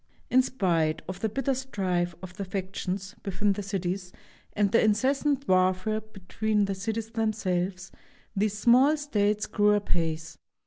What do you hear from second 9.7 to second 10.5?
apace.